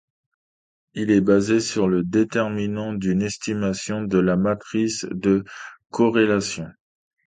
[0.95, 5.43] Il est basé sur le déterminant d’une estimation de la matrice de
[5.91, 6.71] corrélation.